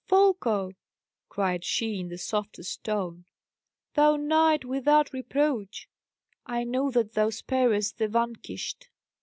[0.07, 0.71] "Folko,"
[1.29, 3.23] cried she, in the softest tone,
[3.93, 5.87] "thou knight without reproach!
[6.43, 8.89] I know that thou sparest the vanquished."